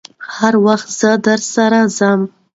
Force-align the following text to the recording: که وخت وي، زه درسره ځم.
که 0.33 0.49
وخت 0.65 0.87
وي، 0.89 0.95
زه 0.99 1.11
درسره 1.27 1.79
ځم. 1.97 2.21